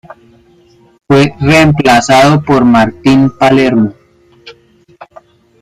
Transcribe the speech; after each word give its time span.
Fue 1.05 1.31
reemplazado 1.39 2.41
por 2.43 2.65
Martín 2.65 3.29
Palermo. 3.37 3.93